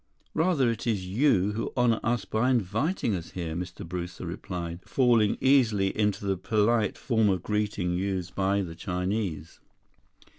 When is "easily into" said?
5.39-6.25